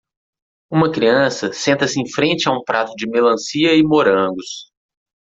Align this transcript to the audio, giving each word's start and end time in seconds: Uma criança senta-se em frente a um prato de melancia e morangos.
Uma 0.71 0.91
criança 0.91 1.53
senta-se 1.53 1.99
em 2.01 2.11
frente 2.11 2.49
a 2.49 2.51
um 2.51 2.63
prato 2.63 2.93
de 2.95 3.07
melancia 3.07 3.75
e 3.75 3.83
morangos. 3.83 4.71